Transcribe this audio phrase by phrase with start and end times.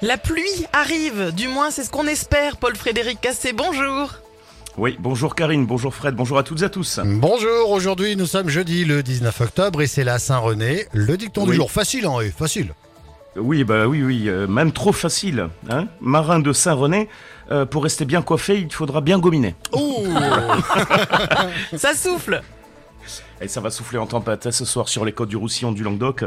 [0.00, 2.56] La pluie arrive, du moins c'est ce qu'on espère.
[2.58, 4.14] Paul-Frédéric Cassé, bonjour.
[4.76, 7.00] Oui, bonjour Karine, bonjour Fred, bonjour à toutes et à tous.
[7.04, 10.86] Bonjour, aujourd'hui nous sommes jeudi le 19 octobre et c'est la Saint-René.
[10.92, 12.74] Le dicton du jour, facile hein, oui, facile.
[13.34, 15.48] Oui, bah oui, oui, euh, même trop facile.
[15.68, 17.08] Hein Marin de Saint-René,
[17.50, 19.56] euh, pour rester bien coiffé, il faudra bien gominer.
[19.72, 20.06] Ouh
[21.76, 22.40] Ça souffle.
[23.40, 25.82] Et ça va souffler en tempête hein, ce soir sur les côtes du Roussillon du
[25.82, 26.24] Languedoc.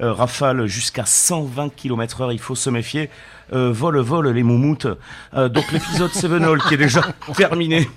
[0.00, 3.10] Euh, rafale jusqu'à 120 km heure, il faut se méfier.
[3.52, 4.86] Euh, vol, vol, les moumoutes.
[5.34, 7.02] Euh, donc l'épisode Sevenol qui est déjà
[7.36, 7.88] terminé.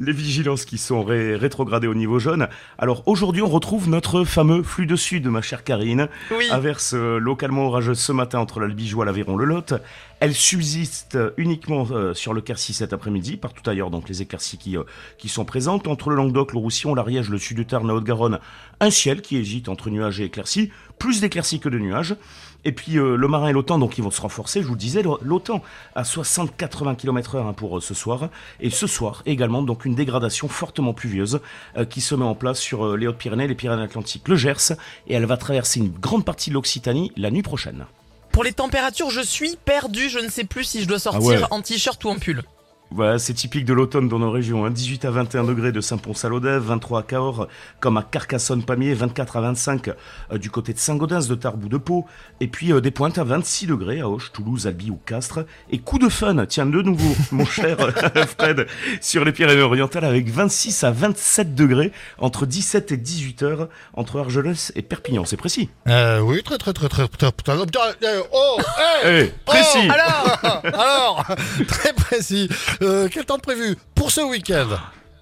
[0.00, 2.48] Les vigilances qui sont ré- rétrogradées au niveau jaune.
[2.78, 6.08] Alors aujourd'hui, on retrouve notre fameux flux de sud, ma chère Karine.
[6.36, 6.46] Oui.
[6.50, 9.74] Averse euh, localement orageuse ce matin entre l'Albigeois, l'Aveyron, le Lot.
[10.18, 14.58] Elle subsiste euh, uniquement euh, sur le Quercy cet après-midi, partout ailleurs, donc les éclaircies
[14.58, 14.82] qui, euh,
[15.16, 15.86] qui sont présentes.
[15.86, 18.40] Entre le Languedoc, le Roussillon, l'Ariège, le sud de Tarn, la Haute-Garonne,
[18.80, 22.16] un ciel qui hésite entre nuages et éclaircies, plus d'éclaircies que de nuages.
[22.64, 24.62] Et puis euh, le marin et l'OTAN, donc ils vont se renforcer.
[24.62, 25.62] Je vous le disais, l'OTAN
[25.94, 28.28] à 60-80 km heure hein, pour euh, ce soir.
[28.60, 31.40] Et ce soir également, donc une dégradation fortement pluvieuse
[31.76, 34.72] euh, qui se met en place sur euh, les Hautes-Pyrénées, les Pyrénées-Atlantiques, le Gers.
[35.06, 37.86] Et elle va traverser une grande partie de l'Occitanie la nuit prochaine.
[38.32, 40.08] Pour les températures, je suis perdu.
[40.08, 41.46] Je ne sais plus si je dois sortir Ah ouais.
[41.50, 42.42] en t-shirt ou en pull.
[42.90, 44.64] Voilà, c'est typique de l'automne dans nos régions.
[44.64, 44.70] hein.
[44.70, 47.48] 18 à 21 degrés de Saint-Pons-à-l'Odève, 23 à Cahors,
[47.80, 51.76] comme à Carcassonne-Pamiers, 24 à 25 euh, du côté de Saint-Gaudens, de Tarbes ou de
[51.76, 52.04] Pau.
[52.40, 55.40] Et puis euh, des pointes à 26 degrés à Auch, Toulouse, Albi ou Castres.
[55.70, 58.66] Et coup de fun, tiens, de nouveau, mon cher euh, Fred,
[59.00, 64.70] sur les Pyrénées-Orientales avec 26 à 27 degrés entre 17 et 18 heures entre Argelès
[64.76, 65.24] et Perpignan.
[65.24, 65.68] C'est précis.
[65.88, 67.32] Euh, Oui, très très très très très...
[67.32, 68.58] très- euh, Oh
[69.04, 71.26] hey, Eh, précis oh, Alors Alors
[71.66, 72.48] Très précis.
[72.82, 74.68] Euh, quel temps prévu pour ce week-end?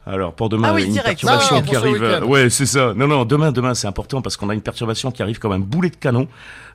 [0.04, 1.20] Alors pour demain, Ah oui, une direct.
[1.20, 1.76] perturbation Non, non, qui ce
[2.16, 2.24] arrive.
[2.28, 2.92] ouais, c'est ça.
[2.94, 5.60] Non, non, demain, demain, c'est important parce qu'on a une perturbation qui arrive comme un
[5.60, 6.26] boulet de canon.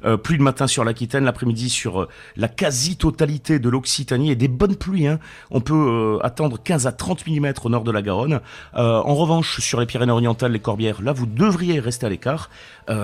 [0.06, 4.48] Euh, pluie le matin sur l'Aquitaine, l'après-midi sur euh, la quasi-totalité de l'Occitanie et des
[4.48, 5.08] bonnes pluies.
[5.08, 5.20] Hein.
[5.52, 8.40] On peut euh, attendre 15 à 30 mm au nord de la Garonne.
[8.76, 12.50] Euh, en revanche, sur les Pyrénées-Orientales, les Corbières, là, vous devriez rester à l'écart.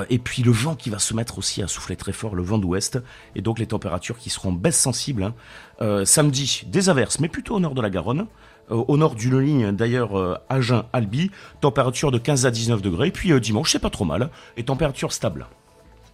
[0.10, 2.58] Et puis le vent qui va se mettre aussi à souffler très fort, le vent
[2.58, 3.00] d'ouest,
[3.36, 5.24] et donc les températures qui seront baisse sensibles.
[5.82, 6.06] hein.
[6.06, 8.28] Samedi, des averses, mais plutôt au nord de la Garonne.
[8.72, 13.08] Euh, au nord d'une ligne d'ailleurs euh, Agen-Albi, température de 15 à 19 degrés.
[13.08, 15.48] Et puis euh, dimanche, c'est pas trop mal, et température stable.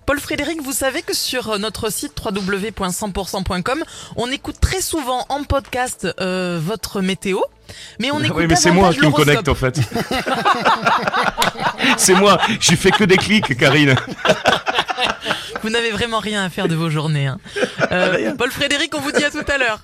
[0.10, 3.84] Paul-Frédéric, vous savez que sur euh, notre site www.100%.com,
[4.16, 7.38] on écoute très souvent en podcast euh, votre météo,
[8.00, 9.80] mais on écoute oui, mais c'est moi qui me connecte en fait.
[11.98, 13.94] c'est moi, j'ai fait que des clics, Karine.
[15.64, 17.28] Vous n'avez vraiment rien à faire de vos journées.
[17.28, 17.38] hein.
[17.92, 18.36] Euh, Rien.
[18.36, 19.80] Paul-Frédéric, on vous dit à tout à l'heure.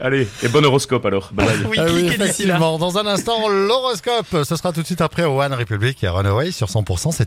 [0.00, 1.30] Allez, et bon horoscope alors.
[1.32, 1.56] Bye bye.
[1.70, 2.78] Oui, Ah oui.
[2.78, 4.26] Dans un instant, l'horoscope.
[4.44, 7.12] Ce sera tout de suite après One Republic et Runaway sur 100%.
[7.12, 7.24] C'est